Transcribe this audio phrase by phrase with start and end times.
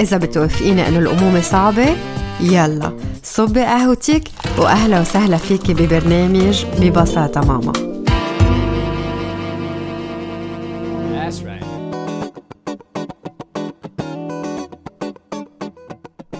[0.00, 1.96] إذا بتوافقيني إنه الأمومة صعبة
[2.40, 7.72] يلا صبي قهوتك وأهلا وسهلا فيكي ببرنامج ببساطة ماما.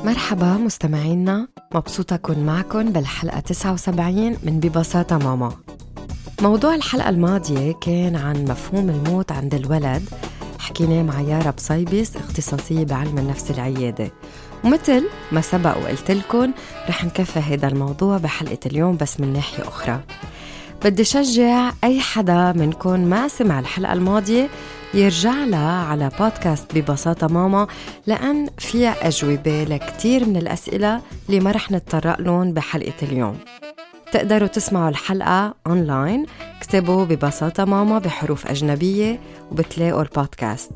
[0.05, 5.53] مرحبا مستمعينا مبسوطة أكون معكم بالحلقة 79 من ببساطة ماما.
[6.43, 10.03] موضوع الحلقة الماضية كان عن مفهوم الموت عند الولد
[10.65, 14.11] حكيناه مع يارا بصيبس اختصاصية بعلم النفس العيادة.
[14.65, 16.53] ومثل ما سبق وقلت لكم
[16.89, 20.01] رح نكفي هذا الموضوع بحلقة اليوم بس من ناحية أخرى.
[20.85, 24.49] بدي شجع أي حدا منكم ما سمع الحلقة الماضية
[24.95, 27.67] يرجع لها على بودكاست ببساطة ماما
[28.07, 33.37] لأن فيها أجوبة لكتير من الأسئلة اللي ما رح نتطرق لهم بحلقة اليوم.
[34.15, 36.27] تقدروا تسمعوا الحلقة أونلاين
[36.57, 39.21] اكتبوا ببساطة ماما بحروف أجنبية
[39.51, 40.73] وبتلاقوا البودكاست.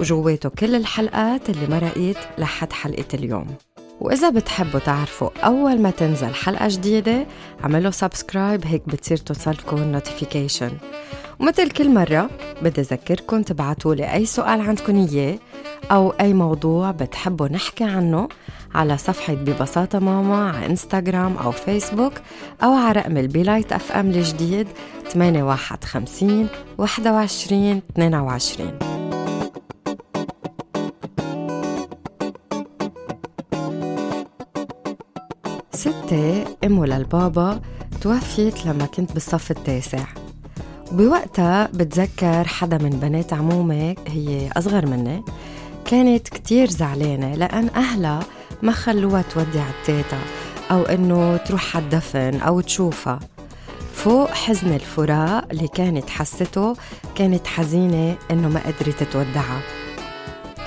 [0.00, 3.46] وجواته كل الحلقات اللي مرقت لحد حلقة اليوم.
[4.00, 7.26] وإذا بتحبوا تعرفوا أول ما تنزل حلقة جديدة
[7.64, 10.70] عملوا subscribe هيك بتصير توصلكم notification
[11.40, 12.30] ومثل كل مرة
[12.62, 15.38] بدي أذكركم تبعتوا لي أي سؤال عندكم إياه
[15.90, 18.28] أو أي موضوع بتحبوا نحكي عنه.
[18.74, 22.12] على صفحة ببساطة ماما على إنستغرام أو فيسبوك
[22.62, 24.66] أو على رقم ال Be Light FM الجديد
[25.08, 28.78] 851 21 22
[35.72, 37.60] ستي أمه للبابا
[38.00, 40.04] توفيت لما كنت بالصف التاسع.
[40.92, 45.24] بوقتها بتذكر حدا من بنات عمومي هي أصغر مني
[45.84, 48.20] كانت كتير زعلانة لأن أهلها
[48.62, 50.18] ما خلوها تودع التيتا؟
[50.70, 53.20] أو إنه تروح على الدفن أو تشوفها.
[53.94, 56.76] فوق حزن الفراق اللي كانت حسته
[57.14, 59.60] كانت حزينة إنه ما قدرت تودعها.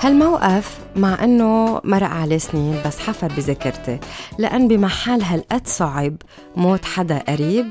[0.00, 3.98] هالموقف مع إنه مرق عليه سنين بس حفر بذاكرتي.
[4.38, 6.16] لأن بمحل هالقد صعب
[6.56, 7.70] موت حدا قريب.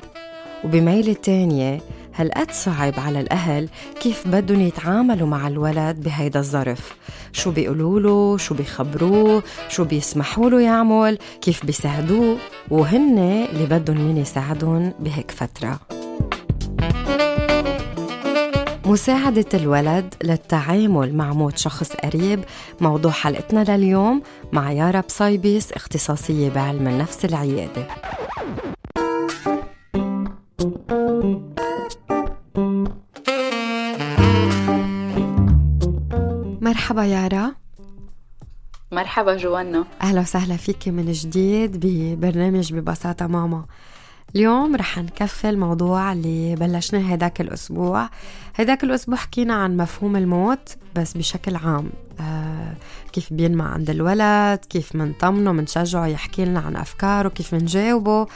[0.64, 1.82] وبميلة تانية
[2.16, 3.70] هالقد صعب على الأهل
[4.02, 6.96] كيف بدهم يتعاملوا مع الولد بهيدا الظرف؟
[7.32, 12.38] شو بيقولوا له؟ شو بيخبروه؟ شو بيسمحوا له يعمل؟ كيف بيساعدوه؟
[12.72, 15.80] وهن اللي بدهم مين يساعدهم بهيك فترة.
[18.86, 22.44] مساعدة الولد للتعامل مع موت شخص قريب
[22.82, 27.88] موضوع حلقتنا لليوم مع يارا بصيبيس اختصاصية بعلم النفس العيادة.
[36.84, 37.52] مرحبا يارا.
[38.92, 39.86] مرحبا جوانا.
[40.02, 43.66] أهلا وسهلا فيك من جديد ببرنامج ببساطة ماما.
[44.36, 48.10] اليوم رح نكفي الموضوع اللي بلشناه هداك الأسبوع.
[48.56, 51.90] هداك الأسبوع حكينا عن مفهوم الموت بس بشكل عام.
[52.20, 52.74] آه
[53.12, 58.28] كيف بينمى عند الولد كيف منطمنه منشجعه يحكي لنا عن أفكاره كيف منجاوبه.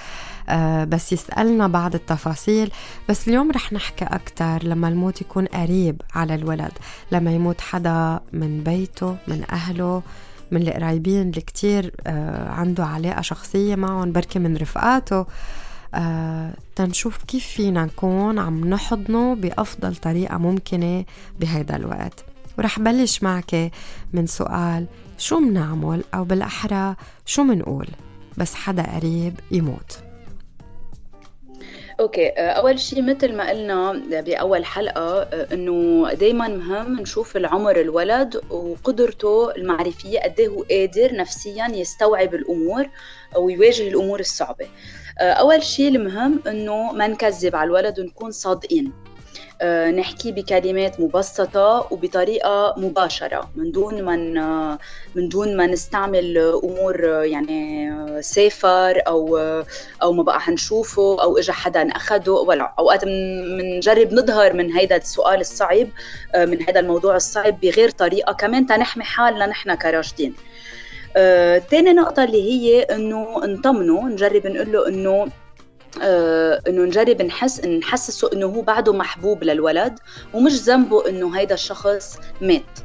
[0.49, 2.71] آه بس يسألنا بعض التفاصيل.
[3.09, 6.71] بس اليوم رح نحكي أكتر لما الموت يكون قريب على الولد
[7.11, 10.01] لما يموت حدا من بيته من أهله
[10.51, 15.25] من القرايبين اللي كتير آه عنده علاقة شخصية معهم بركي من رفقاته.
[16.75, 21.05] تنشوف كيف فينا نكون عم نحضنه بأفضل طريقة ممكنة
[21.39, 22.25] بهيدا الوقت.
[22.57, 23.72] ورح بلش معك
[24.13, 24.85] من سؤال
[25.18, 26.95] شو منعمل؟ أو بالأحرى
[27.25, 27.88] شو منقول؟
[28.38, 29.97] بس حدا قريب يموت.
[32.00, 39.51] أوكي أول شيء مثل ما قلنا بأول حلقة إنه دائما مهم نشوف العمر الولد وقدرته
[39.51, 42.89] المعرفية قد إيه هو قادر نفسيا يستوعب الأمور
[43.38, 44.65] ويواجه الأمور الصعبة.
[45.19, 48.94] أول شيء المهم إنه ما نكذب على الولد ونكون صادقين.
[49.98, 54.78] نحكي بكلمات مبسطة وبطريقة مباشرة من دون ما
[55.16, 57.92] من دون ما نستعمل أمور يعني
[58.22, 59.38] سافر أو
[60.04, 62.74] أو ما بقى حنشوفه أو إجا حدا أخده ولا.
[62.80, 65.88] أوقات بنجرب نظهر من هيدا السؤال الصعب
[66.36, 70.36] آه، من هذا الموضوع الصعب بغير طريقة كمان تنحمي حالنا نحن كراشدين.
[71.18, 75.28] آه، تاني نقطة اللي هي إنه نطمنه نجرب نقول له إنه
[76.01, 79.99] آه إنه نجرب نحس نحسسه إنه هو بعده محبوب للولد
[80.33, 82.79] ومش ذنبه إنه هيدا الشخص مات.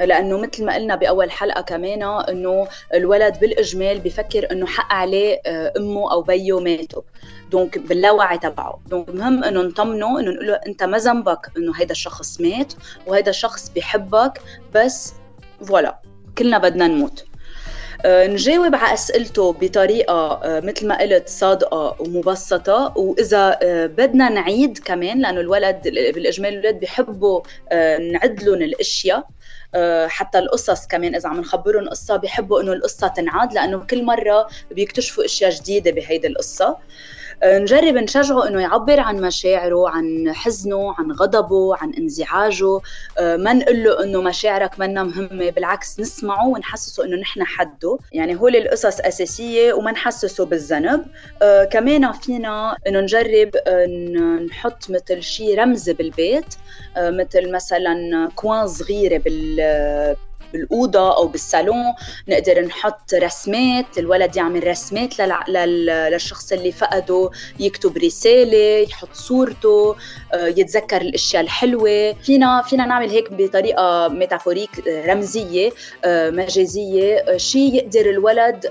[0.00, 5.72] لأنه مثل ما قلنا بأول حلقة كمان إنه الولد بالإجمال بفكر إنه حق عليه آه،
[5.76, 7.02] أمه أو بيه ماتوا.
[7.50, 8.80] donc باللاوعي تبعه.
[8.86, 12.72] donc مهم إنه نطمنه إنه نقول له أنت ما ذنبك إنه هيدا الشخص مات
[13.06, 14.40] وهيدا الشخص بيحبك
[14.74, 15.12] بس
[15.64, 16.00] فوالا
[16.38, 17.24] كلنا بدنا نموت.
[18.06, 20.14] نجاوب على أسئلته بطريقة
[20.44, 22.92] آه، مثل ما قلت صادقة ومبسطة.
[22.96, 27.40] وإذا آه، بدنا نعيد كمان لأنه الولد بالاجمال الولاد بيحبوا
[28.12, 29.28] نعد لهم الأشياء.
[30.06, 35.24] حتى القصص كمان إذا عم نخبرهم قصة بيحبوا إنه القصة تنعاد لأنه كل مرة بيكتشفوا
[35.24, 36.76] أشياء جديدة بهيدي القصة.
[37.44, 42.80] نجرب نشجعه إنه يعبر عن مشاعره عن حزنه عن غضبه عن انزعاجه.
[43.18, 47.98] آه، ما نقول له إنه مشاعرك منا مهمة بالعكس نسمعه ونحسسه إنه نحن حده.
[48.12, 51.04] يعني هول القصص أساسية وما نحسسه بالذنب.
[51.42, 53.86] آه، كمان فينا إنه نجرب آه،
[54.50, 56.54] نحط مثل شيء رمز بالبيت.
[56.96, 59.60] مثل مثلا كوان صغيرة بال
[60.52, 61.94] بالأوضة أو بالصالون
[62.28, 65.18] نقدر نحط رسمات الولد يعمل رسمات
[65.48, 69.96] للشخص اللي فقده يكتب رسالة يحط صورته
[70.34, 72.12] آه، يتذكر الأشياء الحلوة.
[72.12, 75.70] فينا فينا نعمل هيك بطريقة ميتافوريك آه، رمزية
[76.04, 78.64] آه، مجازية شيء يقدر الولد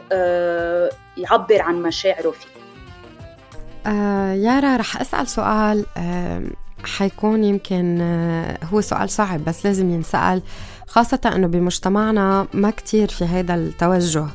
[1.18, 2.60] يعبر عن مشاعره فيه.
[3.86, 6.42] آه يارا رح أسأل سؤال آه
[6.84, 10.42] حيكون يمكن آه هو سؤال صعب بس لازم ينسأل
[10.88, 14.26] خاصة أنه بمجتمعنا ما كتير في هذا التوجه.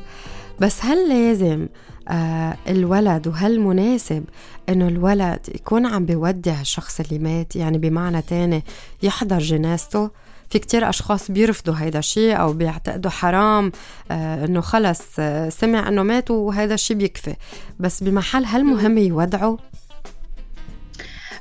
[0.60, 1.66] بس هل لازم
[2.08, 4.24] آه الولد وهل مناسب
[4.68, 8.64] إنه الولد يكون عم بيودع الشخص اللي مات؟ يعني بمعنى تاني
[9.02, 10.10] يحضر جنازته؟
[10.50, 13.72] في كتير أشخاص بيرفضوا هيدا الشيء أو بيعتقدوا حرام
[14.10, 17.34] آه إنه خلص آه سمع إنه مات وهيدا الشيء بيكفي.
[17.80, 19.56] بس بمحل هل مهم يودعوا؟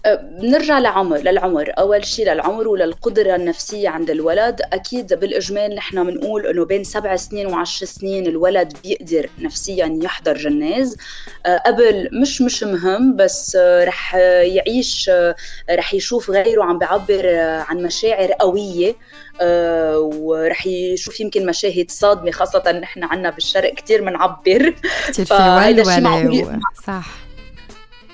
[0.05, 1.71] بنرجع لعمر للعمر.
[1.77, 4.61] أول شيء للعمر وللقدرة النفسية عند الولد.
[4.73, 10.97] أكيد بالإجمال نحن بنقول إنه بين سبع سنين وعشر سنين الولد بيقدر نفسيا يحضر جناز.
[11.45, 15.35] أه، قبل مش مش مهم بس رح يعيش أه،
[15.71, 18.95] رح يشوف غيره عم بيعبر عن مشاعر قوية.
[19.95, 24.75] ورح يشوف يمكن مشاهد صادمة خاصة نحن عنا بالشرق كثير بنعبر
[25.07, 27.05] كثير في ولوله صح.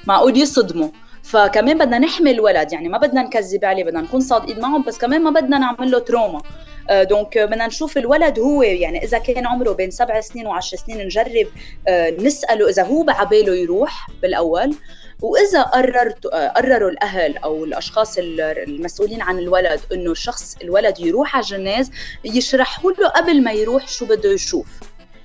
[0.06, 0.90] معقول يصدموا.
[1.30, 5.24] فكمان بدنا نحمي الولد يعني ما بدنا نكذب عليه بدنا نكون صادقين معهم بس كمان
[5.24, 6.42] ما بدنا نعمل له trauma
[6.90, 11.06] donc آه، بدنا نشوف الولد هو يعني إذا كان عمره بين سبع سنين وعشر سنين
[11.06, 11.48] نجرب
[11.88, 14.76] آه، نسأله إذا هو بعباله يروح بالأول
[15.22, 21.44] وإذا قررت آه، قرروا الأهل أو الأشخاص المسؤولين عن الولد إنه الشخص الولد يروح على
[21.44, 21.92] الجناز
[22.26, 24.68] يشرحوا له قبل ما يروح شو بده يشوف.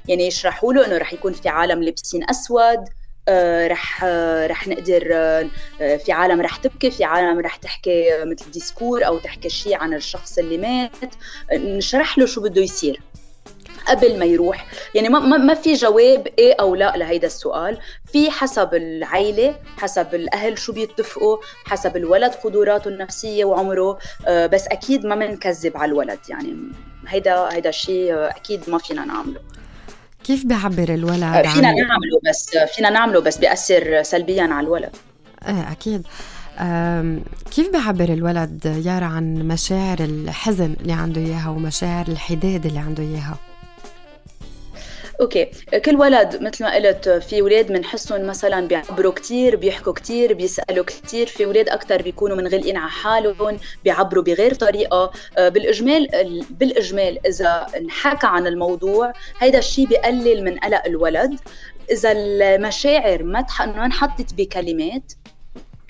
[0.08, 3.03] يعني يشرحوا له إنه رح يكون في عالم لابسين أسود آه،
[3.66, 9.06] رح آه، رح نقدر آه، في عالم رح تبكي في عالم رح تحكي مثل ديسكور
[9.06, 11.14] أو تحكي شيء عن الشخص اللي مات.
[11.52, 13.00] نشرح له شو بده يصير
[13.88, 14.66] قبل ما يروح.
[14.94, 17.78] يعني ما, ما في جواب إيه أو لا لهيدا السؤال.
[18.12, 23.98] في حسب العيلة حسب الأهل شو بيتفقوا حسب الولد قدراته النفسية وعمره.
[24.28, 26.18] بس أكيد ما بنكذب على الولد.
[26.28, 26.56] يعني
[27.08, 29.40] هيدا هيدا الشيء أكيد ما فينا نعمله.
[30.24, 31.74] كيف بيعبر الولد آه، فينا عن...
[31.74, 34.96] نعمله بس فينا نعمله بس بيأثر سلبيا على الولد.
[35.48, 36.06] إيه أكيد.
[37.50, 43.38] كيف بيعبر الولد يارا عن مشاعر الحزن اللي عنده إياها ومشاعر الحداد اللي عنده إياها؟
[45.20, 45.44] أوكي.
[45.84, 51.26] كل ولد مثل ما قلت في ولاد بنحسهم مثلا بيعبروا كثير بيحكوا كثير بيسألوا كثير
[51.26, 55.12] في ولاد أكثر بيكونوا منغلقين على حالهم بيعبروا بغير طريقة.
[55.38, 56.08] آه، بالإجمال
[56.50, 61.40] بالإجمال إذا انحكى عن الموضوع هيدا الشيء بقلل من قلق الولد.
[61.90, 65.12] إذا المشاعر ما انحطت بكلمات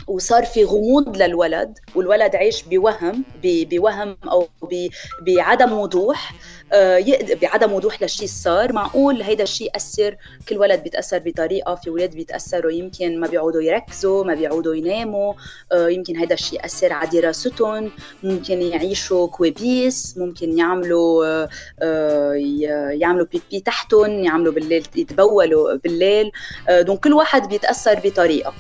[0.07, 4.49] وصار في غموض للولد والولد عايش بوهم بوهم أو
[5.27, 6.35] بعدم وضوح
[6.73, 7.05] آه،
[7.43, 8.73] بعدم وضوح للشيء صار.
[8.73, 10.17] معقول هيدا الشيء أثر
[10.49, 15.35] كل ولد بيتأثر بطريقة في ولاد بيتأثروا يمكن ما بيعودوا يركزوا ما بيعودوا يناموا
[15.73, 17.91] آه، يمكن هيدا الشيء أثر على دراستهم
[18.23, 21.47] ممكن يعيشوا كوابيس ممكن يعملوا
[21.83, 22.33] آه،
[22.91, 26.31] يعملوا pipi تحتهم يعملوا بالليل يتبولوا بالليل
[26.71, 28.55] donc كل واحد بيتأثر بطريقة.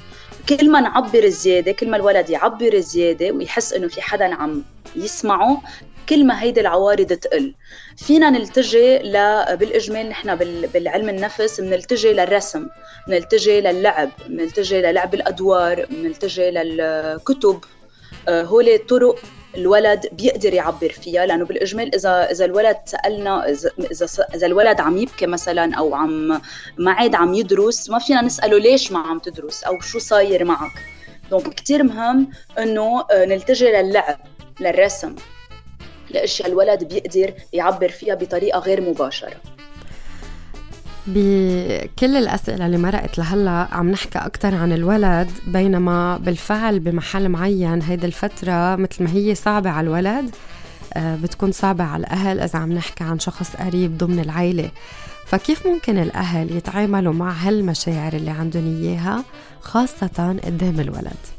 [0.48, 4.64] كل ما نعبر زياده كل ما الولد يعبر زياده ويحس إنه في حدا عم
[4.96, 5.62] يسمعه
[6.08, 7.54] كل ما هيدي العوارض تقل.
[7.96, 9.12] فينا نلتجي ل...
[9.56, 10.34] بالإجمال نحن
[10.74, 12.66] بالعلم النفس بنلتجي للرسم
[13.08, 17.64] بنلتجي للعب بنلتجي للعب الأدوار بنلتجي للكتب.
[18.28, 19.18] آه، هول طرق
[19.56, 23.70] الولد بيقدر يعبر فيها لأنه بالإجمال إذا إذا الولد سألنا إذا
[24.34, 26.40] إذا الولد عم يبكي مثلا أو عم
[26.78, 30.72] ما عاد عم يدرس ما فينا نسأله ليش ما عم تدرس أو شو صاير معك.
[31.30, 34.18] دونك كثير مهم إنه آه، نلتجي للعب
[34.60, 35.14] للرسم
[36.10, 39.53] لأشياء الولد بيقدر يعبر فيها بطريقة غير مباشرة.
[41.06, 48.06] بكل الأسئلة اللي مرقت لهلا عم نحكي أكثر عن الولد بينما بالفعل بمحل معين هيدي
[48.06, 50.30] الفترة مثل ما هي صعبة على الولد
[50.94, 54.70] آه، بتكون صعبة على الأهل إذا عم نحكي عن شخص قريب ضمن العيلة.
[55.26, 59.24] فكيف ممكن الأهل يتعاملوا مع هالمشاعر اللي عندهم إياها
[59.60, 61.33] خاصة قدام الولد؟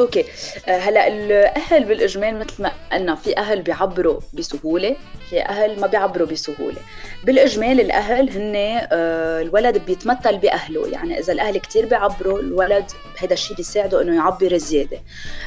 [0.00, 0.24] أوكي.
[0.68, 4.96] آه، هلا الأهل بالإجمال مثل ما قلنا في أهل بيعبروا بسهولة
[5.30, 6.78] في أهل ما بيعبروا بسهولة.
[7.24, 8.54] بالإجمال الأهل هن
[8.92, 10.88] آه، الولد بيتمثل بأهله.
[10.88, 12.84] يعني إذا الأهل كثير بيعبروا الولد
[13.18, 14.98] هذا الشيء بيساعده إنه يعبر زيادة.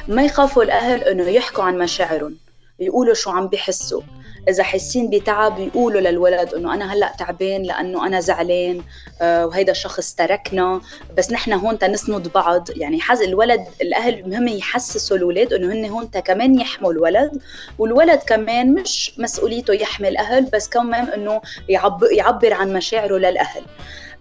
[0.08, 2.36] ما يخافوا الأهل إنه يحكوا عن مشاعرهم
[2.80, 4.02] يقولوا شو عم بحسوا
[4.48, 8.80] إذا حاسين بتعب يقولوا للولد إنه أنا هلأ تعبان لأنه أنا زعلان
[9.22, 10.80] آه وهيدا الشخص تركنا.
[11.16, 12.68] بس نحن هون تنسند بعض.
[12.76, 17.40] يعني حز الولد الأهل مهم يحسسوا الأولاد إنه هن هون كمان يحموا الولد
[17.78, 23.62] والولد كمان مش مسؤوليته يحمي الأهل بس كمان إنه يعبر, عن مشاعره للأهل.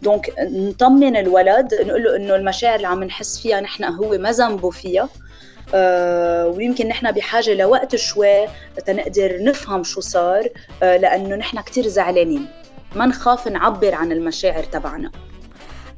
[0.01, 4.69] دونك نطمن الولد نقول له إنه المشاعر اللي عم نحس فيها نحن هو ما ذنبه
[4.69, 5.09] فيها.
[5.73, 8.45] ويمكن نحن بحاجة لوقت شوي
[8.87, 10.49] لنقدر نفهم شو صار
[10.83, 12.47] آه، لأنه نحن كثير زعلانين.
[12.95, 15.11] ما نخاف نعبر عن المشاعر تبعنا.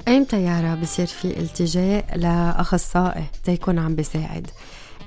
[0.08, 4.46] ايمتى يارا بصير في التجاء لاخصائي تيكون عم بيساعد.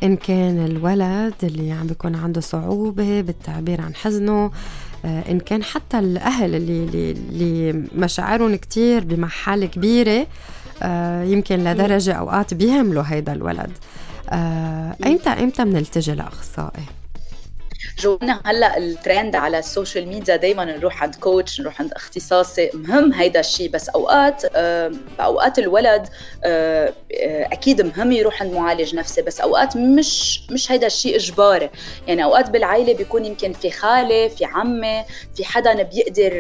[0.03, 4.51] إن كان الولد اللي عم بيكون عنده صعوبة بالتعبير عن حزنه
[5.05, 10.27] آه، إن كان حتى الأهل اللي اللي, مشاعرهم كتير بمحل كبيرة
[11.23, 13.71] يمكن لدرجة أوقات بيهملوا هيدا الولد.
[14.29, 16.83] آه، ايمتى ايمتى بنلتجي لأخصائي؟
[17.99, 22.69] جوانا هلا الترند على ال social media دائما نروح عند coach نروح عند اختصاصي.
[22.73, 24.45] مهم هيدا الشيء بس أوقات
[25.17, 26.07] بأوقات الولد
[26.43, 31.69] آه، آه، أكيد مهم يروح عند معالج نفسي بس أوقات مش مش هيدا الشيء إجباري.
[32.07, 36.33] يعني أوقات بالعائله بيكون يمكن في خالة في عمة في حدا بيقدر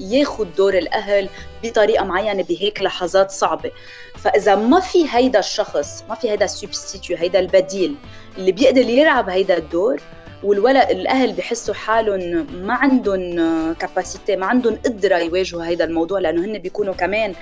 [0.00, 1.28] ياخذ دور الأهل
[1.64, 3.70] بطريقة معينة بهيك لحظات صعبة.
[4.16, 7.96] فإذا ما في هيدا الشخص ما في هيدا ال substitut هيدا البديل
[8.38, 10.00] اللي بيقدر يلعب هيدا الدور
[10.46, 16.58] والولد الأهل بحسوا حالهم ما عندهم كاباسيتي ما عندهم قدرة يواجهوا هيدا الموضوع لأنه هن
[16.58, 17.34] بيكونوا كمان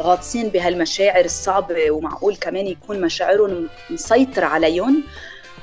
[0.00, 5.04] غاطسين بهالمشاعر الصعبة ومعقول كمان يكون مشاعرهم مسيطرة عليهم.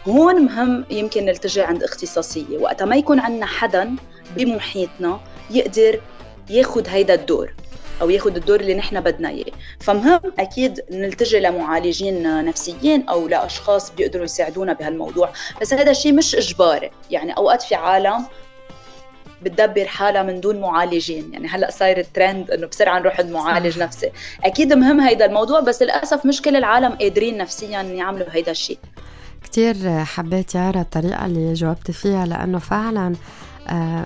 [0.07, 2.57] هون مهم يمكن نلتجئ عند اختصاصية.
[2.57, 3.95] وقتها ما يكون عندنا حدا
[4.37, 5.19] بمحيطنا
[5.51, 6.01] يقدر
[6.49, 7.53] ياخذ هيدا الدور.
[8.01, 9.51] أو ياخذ الدور اللي نحن بدنا إياه.
[9.79, 15.29] فمهم أكيد نلتجي لمعالجين نفسيين أو لأشخاص بيقدروا يساعدونا بهالموضوع.
[15.61, 18.25] بس هذا الشيء مش اجباري يعني أوقات في عالم
[19.41, 21.33] بتدبر حالها من دون معالجين.
[21.33, 24.11] يعني هلأ صاير الترند إنه بسرعة نروح عند معالج نفسي.
[24.43, 28.79] أكيد مهم هيدا الموضوع بس للأسف مش كل العالم قادرين نفسيا يعملوا هيدا الشيء.
[29.43, 33.15] كتير حبيت يارا الطريقة اللي جاوبتي فيها لأنه فعلا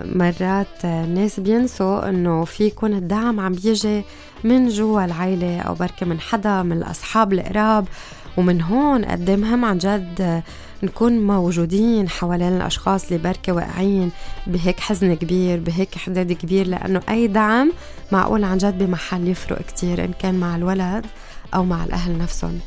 [0.04, 4.02] مرات الناس بينسوا إنه في يكون الدعم عم بيجي
[4.44, 7.88] من جوا العيلة أو بركة من حدا من الأصحاب القراب.
[8.36, 10.42] ومن هون قد مهم عن جد
[10.82, 14.10] نكون موجودين حوالين الأشخاص اللي بركة واقعين
[14.46, 16.66] بهيك حزن كبير بهيك حداد كبير.
[16.66, 17.72] لأنه أي دعم
[18.12, 21.06] معقول عن جد بمحل يفرق كتير إن كان مع الولد
[21.54, 22.58] أو مع الأهل نفسهم.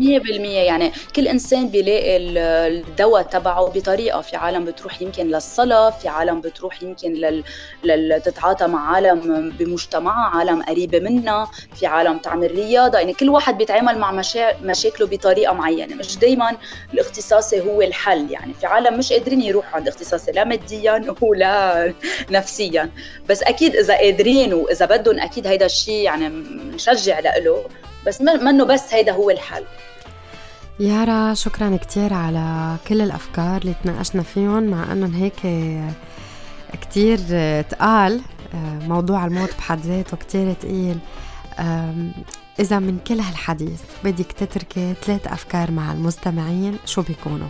[0.00, 0.02] 100%
[0.44, 4.20] يعني كل إنسان بيلاقي الدواء تبعه بطريقة.
[4.20, 7.44] في عالم بتروح يمكن للصلاة في عالم بتروح يمكن لل...
[7.84, 8.22] لل...
[8.24, 12.98] تتعاطى مع عالم بمجتمعها عالم قريبة منها في عالم تعمل رياضة.
[12.98, 14.60] يعني كل واحد بيتعامل مع مشا...
[14.62, 15.96] مشاكله بطريقة معينة.
[15.96, 16.56] مش دائما
[16.94, 18.30] الاختصاصي هو الحل.
[18.30, 21.92] يعني في عالم مش قادرين يروحوا عند اختصاصي لا ماديا ولا
[22.30, 22.90] نفسيا.
[23.28, 26.28] بس أكيد إذا قادرين وإذا بدهم أكيد هيدا الشيء يعني
[26.74, 27.64] نشجع له
[28.06, 29.64] بس منه بس هيدا هو الحل.
[30.80, 35.40] يارا شكرا كتير على كل الأفكار اللي تناقشنا فيهم مع أنهم هيك
[36.82, 37.18] كتير
[37.62, 38.20] تقال
[38.80, 40.98] موضوع الموت بحد ذاته كتير تقيل
[42.60, 47.48] إذا من كل هالحديث بدك تتركي ثلاث أفكار مع المستمعين شو بيكونوا؟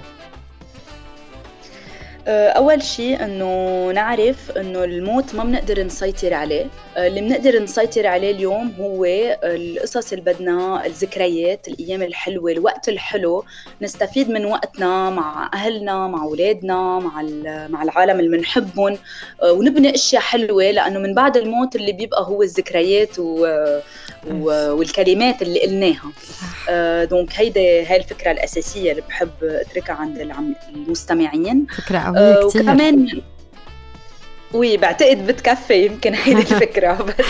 [2.28, 6.66] آه، أول شيء إنه نعرف إنه الموت ما بنقدر نسيطر عليه.
[6.96, 9.04] آه، اللي بنقدر نسيطر عليه اليوم هو
[9.44, 13.44] القصص اللي بدنا الذكريات الأيام الحلوة الوقت الحلو.
[13.82, 17.22] نستفيد من وقتنا مع أهلنا مع أولادنا مع
[17.68, 18.98] مع العالم اللي بنحبهم.
[19.42, 23.46] آه، ونبني أشياء حلوة لأنه من بعد الموت اللي بيبقى هو الذكريات و...
[24.30, 24.44] و...
[24.76, 26.12] والكلمات اللي قلناها.
[27.04, 30.18] donc هيدي هاي الفكرة الأساسية اللي بحب أتركها عند
[30.74, 31.66] المستمعين.
[32.12, 33.22] فكره قويه كثير وكمان
[34.52, 36.92] oui بعتقد بتكفي يمكن هيدي الفكرة.
[36.92, 37.24] بس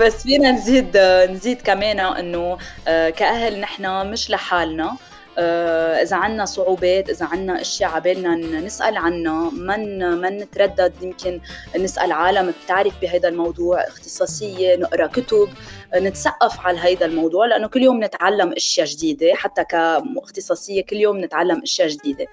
[0.00, 0.96] بس فينا نزيد
[1.30, 4.84] نزيد كمان إنه آه، كأهل نحن مش لحالنا.
[4.84, 4.96] آه،
[5.38, 11.40] إذا عنا صعوبات إذا عنا أشياء عبالنا نسأل عنها من من نتردد يمكن
[11.78, 15.48] نسأل عالم بتعرف بهذا الموضوع اختصاصية نقرأ كتب
[15.94, 21.62] نتثقف على هذا الموضوع لأنه كل يوم نتعلم أشياء جديدة حتى كاختصاصيه كل يوم نتعلم
[21.62, 22.26] أشياء جديدة.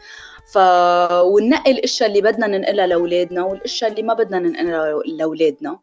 [0.54, 0.58] ف
[1.22, 5.80] وننقي الأشياء اللي بدنا ننقلها لأولادنا والأشياء اللي ما بدنا ننقلها لأولادنا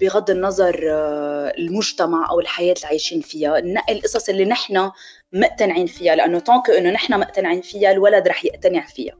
[0.00, 3.60] بغض النظر آه، المجتمع أو الحياة اللي عايشين فيها.
[3.60, 4.90] ننقي القصص اللي نحن
[5.32, 9.14] مقتنعين فيها لأنه طونك إنه نحن مقتنعين فيها الولد رح يقتنع فيها.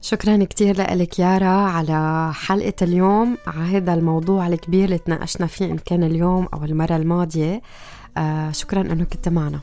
[0.00, 5.78] شكرا كثير لك يارا على حلقة اليوم على هذا الموضوع الكبير اللي تناقشنا فيه إن
[5.78, 7.62] كان اليوم أو المرة الماضية.
[8.16, 9.60] آه شكرا أنه كنت معنا.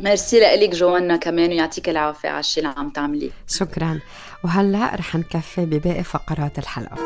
[0.00, 3.30] ميرسي لك جوانا كمان ويعطيك العافية على الشيء اللي عم تعمليه.
[3.46, 4.00] شكرا.
[4.44, 6.96] وهلأ رح نكفي بباقي فقرات الحلقة.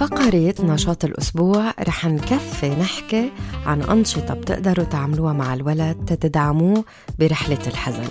[0.00, 3.30] بفقرة نشاط الأسبوع رح نكفي نحكي
[3.66, 6.84] عن أنشطة بتقدروا تعملوها مع الولد تتدعموه
[7.18, 8.10] برحلة الحزن.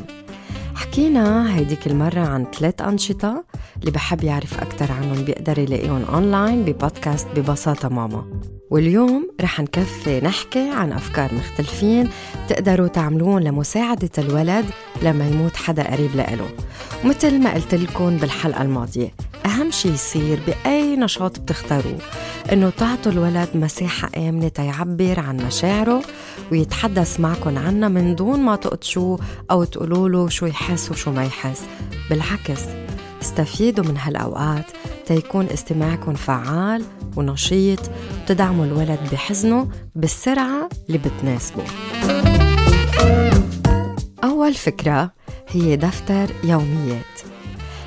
[0.75, 3.43] حكينا هيديك المرة عن ثلاث أنشطة
[3.79, 8.58] اللي بحب يعرف أكثر عنهم بيقدر يلاقيهم أونلاين ببودكاست ببساطة ماما.
[8.69, 12.09] واليوم رح نكفي نحكي عن أفكار مختلفين
[12.49, 14.65] تقدروا تعملوهم لمساعدة الولد
[15.01, 16.49] لما يموت حدا قريب لإله.
[17.03, 19.13] ومثل ما قلت لكم بالحلقة الماضية
[19.45, 21.97] أهم شي يصير بأي نشاط بتختاروه
[22.51, 26.01] إنه تعطوا الولد مساحة آمنة تيعبر عن مشاعره
[26.51, 29.19] ويتحدث معكم عنها من دون ما تقطشوه
[29.51, 31.61] أو تقولوا له شو يحس وشو ما يحس.
[32.09, 32.61] بالعكس
[33.21, 34.65] استفيدوا من هالأوقات
[35.05, 36.83] تيكون استماعكم فعال
[37.17, 37.79] ونشيط
[38.29, 41.63] وتدعموا الولد بحزنه بالسرعة اللي بتناسبه.
[44.23, 45.11] أول فكرة
[45.47, 47.03] هي دفتر يوميات.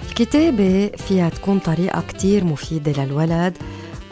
[0.08, 3.58] الكتابة فيها تكون طريقة كتير مفيدة للولد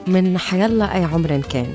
[0.06, 1.74] من حيلا أي عمر كان.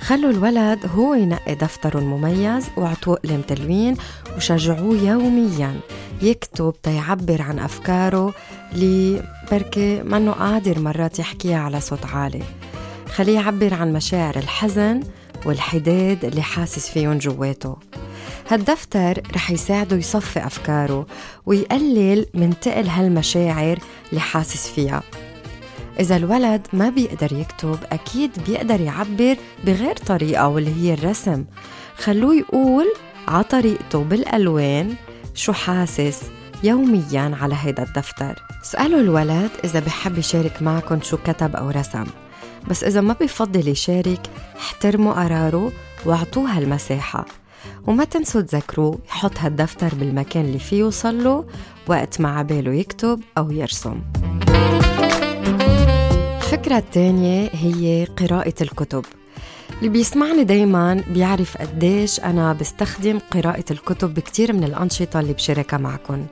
[0.00, 3.96] خلوا الولد هو ينقي دفتره المميز واعطوه قلم تلوين
[4.36, 5.80] وشجعوه يوميا.
[6.22, 8.34] يكتب تيعبر عن أفكاره
[8.72, 12.42] اللي بركي منه قادر مرات يحكيها على صوت عالي.
[13.20, 15.00] خليه يعبر عن مشاعر الحزن
[15.46, 17.76] والحداد اللي حاسس فيهم جواته.
[18.48, 21.06] هالدفتر رح يساعده يصفي أفكاره
[21.46, 23.78] ويقلل من تقل هالمشاعر
[24.10, 25.02] اللي حاسس فيها.
[26.00, 31.44] إذا الولد ما بيقدر يكتب أكيد بيقدر يعبر بغير طريقة واللي هي الرسم.
[31.96, 32.86] خلوه يقول
[33.28, 34.94] على طريقته بالألوان
[35.34, 36.20] شو حاسس
[36.62, 38.42] يوميا على هيدا الدفتر.
[38.64, 42.04] اسألوا الولد إذا بحب يشارك معكم شو كتب أو رسم.
[42.68, 45.72] بس إذا ما بفضل يشارك احترموا قراره
[46.06, 47.24] واعطوه هالمساحة.
[47.86, 51.44] وما تنسوا تذكروه يحط هالدفتر بالمكان اللي فيه يوصل له
[51.86, 54.00] وقت ما عباله يكتب أو يرسم.
[56.36, 59.04] الفكرة الثانية هي قراءة الكتب.
[59.78, 66.26] اللي بيسمعني دايما بيعرف قديش أنا بستخدم قراءة الكتب بكتير من الأنشطة اللي بشاركها معكم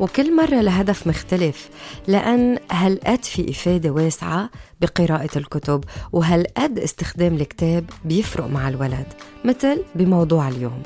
[0.00, 1.68] وكل مرة لهدف مختلف
[2.08, 4.50] لأن هالقد في إفادة واسعة
[4.80, 9.06] بقراءة الكتب وهالقد استخدام الكتاب بيفرق مع الولد
[9.44, 10.82] مثل بموضوع اليوم.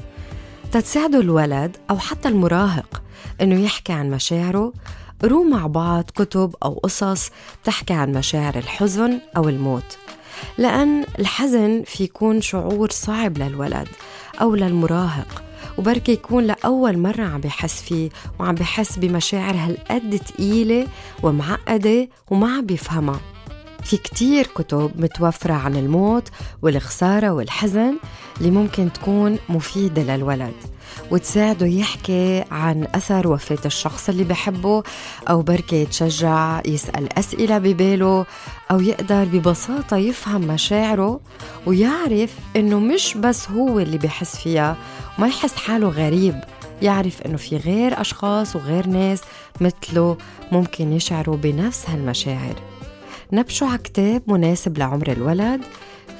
[0.72, 3.02] تتساعدوا الولد أو حتى المراهق
[3.40, 4.72] إنه يحكي عن مشاعره
[5.22, 7.30] قروا مع بعض كتب أو قصص
[7.62, 9.98] بتحكي عن مشاعر الحزن أو الموت.
[10.58, 13.88] لأن الحزن في يكون شعور صعب للولد
[14.40, 15.42] أو للمراهق
[15.78, 20.86] وبركي يكون لأول مرة عم بحس فيه وعم بحس بمشاعر هالقد تقيلة
[21.22, 23.20] ومعقدة وما عم بيفهمها.
[23.84, 26.28] في كتير كتب متوفرة عن الموت
[26.62, 27.96] والخسارة والحزن
[28.38, 30.54] اللي ممكن تكون مفيدة للولد.
[31.10, 34.82] وتساعده يحكي عن أثر وفاة الشخص اللي بحبه
[35.30, 38.26] أو بركة يتشجع يسأل أسئلة بباله
[38.70, 41.20] أو يقدر ببساطة يفهم مشاعره
[41.66, 44.76] ويعرف إنه مش بس هو اللي بحس فيها
[45.18, 46.40] وما يحس حاله غريب.
[46.82, 49.20] يعرف إنه في غير أشخاص وغير ناس
[49.60, 50.16] مثله
[50.52, 52.54] ممكن يشعروا بنفس هالمشاعر.
[53.32, 55.60] نبشوا على كتاب مناسب لعمر الولد.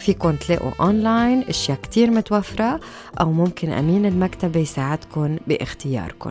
[0.07, 2.81] فيكن تلاقوا أونلاين أشياء كتير متوفرة
[3.21, 6.31] أو ممكن أمين المكتبة يساعدكم باختياركم.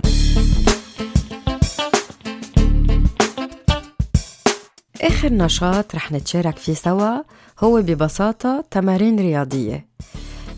[5.01, 7.23] آخر نشاط رح نتشارك فيه سوا
[7.59, 9.85] هو ببساطة تمارين رياضية.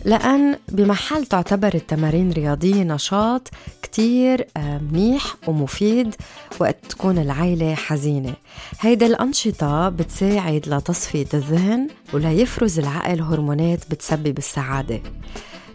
[0.08, 3.48] لأن بمحل تعتبر التمارين الرياضية نشاط
[3.82, 6.15] كتير آه، منيح ومفيد
[6.60, 8.34] وقت تكون العيلة حزينة.
[8.80, 15.02] هيدا الأنشطة بتساعد لتصفية الذهن وليفرز العقل هرمونات بتسبب السعادة.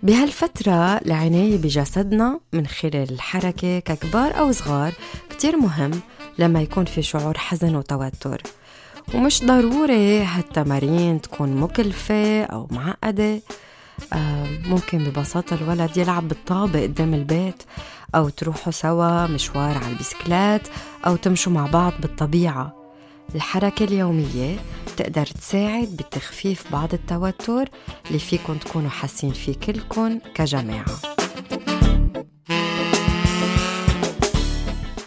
[0.02, 4.92] بهالفترة العناية بجسدنا من خلال الحركة ككبار أو صغار
[5.30, 6.00] كتير مهم
[6.38, 8.42] لما يكون في شعور حزن وتوتر.
[9.14, 13.40] ومش ضروري هالتمارين تكون مكلفة أو معقدة.
[14.64, 17.62] ممكن ببساطة الولد يلعب بالطابة قدام البيت
[18.14, 20.68] أو تروحوا سوا مشوار على البسكلات
[21.06, 22.76] أو تمشوا مع بعض بالطبيعة.
[23.34, 27.68] الحركة اليومية بتقدر تساعد بتخفيف بعض التوتر
[28.06, 31.11] اللي فيكن تكونوا حاسين فيه كلكن كجماعة.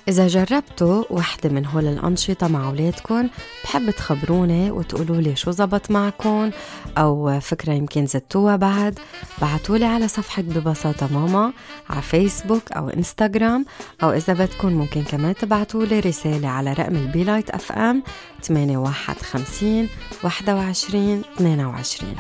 [0.07, 3.29] إذا جربتوا وحدة من هول الأنشطة مع أولادكم
[3.63, 6.51] بحب تخبروني وتقولوا لي شو زبط معكم
[6.97, 8.99] أو فكرة يمكن زدتوها بعد.
[9.41, 11.53] بعتولي على صفحة ببساطة ماما
[11.89, 13.65] على فيسبوك أو إنستغرام
[14.03, 18.03] أو إذا بدكم ممكن كمان تبعتولي رسالة على رقم ال Be Light FM
[18.41, 19.89] 8150
[20.23, 22.15] 21 22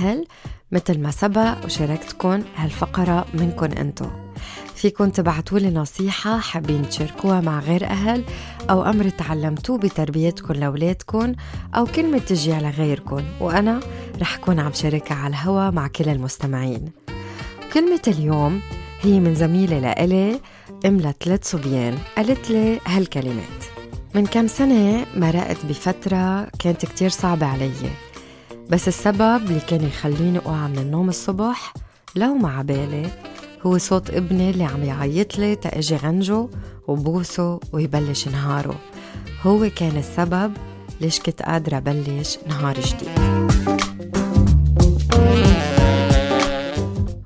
[0.00, 0.26] كلمة من أهل
[0.72, 4.06] مثل ما سبق وشاركتكم هالفقرة منكم أنتو.
[4.74, 8.24] فيكن تبعتولي نصيحة حابين تشاركوها مع غير أهل
[8.70, 11.34] أو أمر تعلمتوه بتربيتكم لأولادكم
[11.74, 13.80] أو كلمة تجي على غيركم وأنا
[14.20, 16.92] رح كون عم شاركها على الهوا مع كل المستمعين.
[17.72, 18.60] كلمة اليوم
[19.02, 20.40] هي من زميلة لإلي
[20.86, 21.98] أم لثلاث صبيان.
[22.16, 23.64] قالت لي هالكلمات
[24.14, 28.09] من كم سنة مرقت بفترة كانت كتير صعبة علي
[28.70, 31.74] بس السبب اللي كان يخليني أوعى من النوم الصبح
[32.16, 33.10] لو ما عبالي
[33.66, 36.48] هو صوت ابني اللي عم يعيط لي تأجي غنجه
[36.88, 38.80] وبوسه ويبلش نهاره.
[39.42, 40.52] هو كان السبب
[41.00, 43.08] ليش كنت قادرة بلش نهار جديد.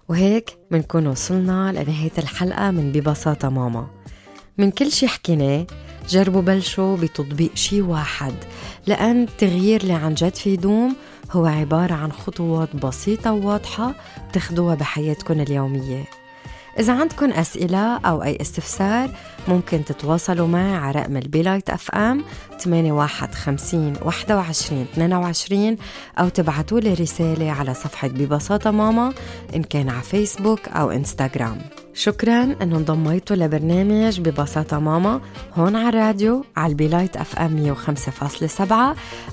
[0.09, 3.87] وهيك منكون وصلنا لنهاية الحلقة من ببساطة ماما.
[4.59, 5.67] من كل شي حكيناه
[6.09, 8.35] جربوا بلشوا بتطبيق شي واحد
[8.87, 10.97] لأن التغيير اللي عن جد في يدوم
[11.37, 13.95] هو عبارة عن خطوات بسيطة وواضحة
[14.29, 16.05] بتاخدوها بحياتكم اليومية.
[16.79, 19.11] إذا عندكم أسئلة أو أي استفسار
[19.49, 22.25] ممكن تتواصلوا معي على رقم ال Be Light FM
[22.59, 25.77] 8150 21 22
[26.19, 29.13] أو تبعتوا لي رسالة على صفحة ببساطة ماما
[29.55, 31.59] إن كان على فيسبوك أو إنستغرام.
[31.95, 35.21] شكرا إنه انضميتوا لبرنامج ببساطة ماما
[35.55, 38.63] هون على الراديو على ال Be Light FM 105.7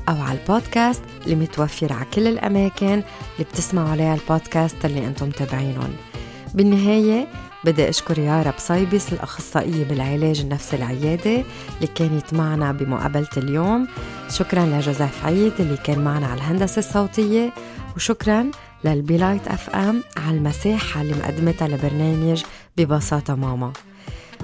[0.09, 3.03] أو على البودكاست اللي متوفر على كل الأماكن اللي
[3.51, 6.10] بتسمعوا عليها البودكاست اللي أنتم متابعينهم.
[6.53, 7.27] بالنهاية
[7.65, 11.43] بدي أشكر يارا بصيبس الأخصائية بالعلاج النفسي العيادي
[11.75, 13.87] اللي كانت معنا بمقابلة اليوم.
[14.29, 17.53] شكرا لجوزيف عيد اللي كان معنا على الهندسة الصوتية
[17.95, 18.51] وشكرا
[18.85, 22.43] لل Be Light FM على المساحة اللي مقدمتها لبرنامج
[22.77, 23.73] ببساطة ماما.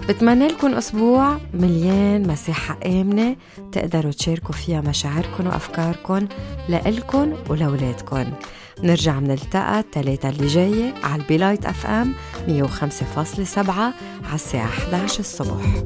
[0.10, 3.36] بتمنى لكم أسبوع مليان مساحة آمنة
[3.72, 6.28] تقدروا تشاركوا فيها مشاعركم وأفكاركم
[6.70, 8.26] لإلكن ولولادكن
[8.84, 12.14] نرجع منلتقى التلاتة اللي جاية على ال Be Light FM
[12.48, 13.94] 105.7 على
[14.34, 15.84] الساعة 11 الصبح.